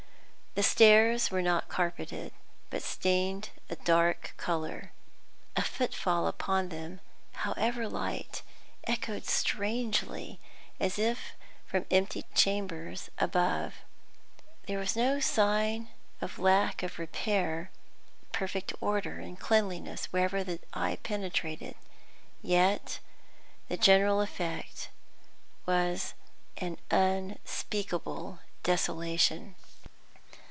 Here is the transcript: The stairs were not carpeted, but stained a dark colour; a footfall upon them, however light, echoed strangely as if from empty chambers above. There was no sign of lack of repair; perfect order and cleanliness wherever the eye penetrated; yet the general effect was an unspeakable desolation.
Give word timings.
The 0.53 0.63
stairs 0.63 1.31
were 1.31 1.41
not 1.41 1.69
carpeted, 1.69 2.33
but 2.69 2.83
stained 2.83 3.51
a 3.69 3.77
dark 3.77 4.33
colour; 4.35 4.91
a 5.55 5.61
footfall 5.61 6.27
upon 6.27 6.67
them, 6.67 6.99
however 7.31 7.87
light, 7.87 8.41
echoed 8.83 9.23
strangely 9.23 10.41
as 10.77 10.99
if 10.99 11.37
from 11.65 11.85
empty 11.89 12.25
chambers 12.35 13.09
above. 13.17 13.75
There 14.67 14.77
was 14.77 14.97
no 14.97 15.21
sign 15.21 15.87
of 16.19 16.37
lack 16.37 16.83
of 16.83 16.99
repair; 16.99 17.71
perfect 18.33 18.73
order 18.81 19.19
and 19.19 19.39
cleanliness 19.39 20.07
wherever 20.07 20.43
the 20.43 20.59
eye 20.73 20.97
penetrated; 21.01 21.75
yet 22.41 22.99
the 23.69 23.77
general 23.77 24.19
effect 24.19 24.89
was 25.65 26.13
an 26.57 26.77
unspeakable 26.91 28.39
desolation. 28.63 29.55